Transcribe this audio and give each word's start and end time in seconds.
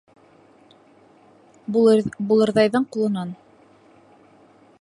Булырҙайҙың 1.75 2.91
ҡулынан 2.97 3.37